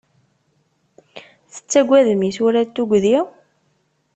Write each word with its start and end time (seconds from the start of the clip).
Tettagadem 1.53 2.21
isura 2.29 2.61
n 2.65 2.69
tugdi? 2.75 3.17